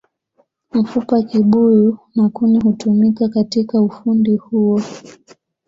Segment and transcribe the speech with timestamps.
[0.73, 4.81] Mfupa kibuyu na kuni hutumika katika ufundi huo